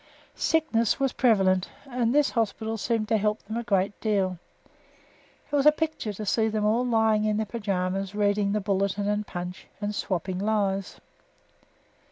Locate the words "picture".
5.71-6.11